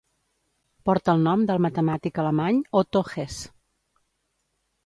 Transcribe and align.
Porta 0.89 1.13
el 1.17 1.21
nom 1.27 1.43
del 1.51 1.61
matemàtic 1.67 2.17
alemany 2.23 2.65
Otto 2.83 3.05
Hesse. 3.13 3.45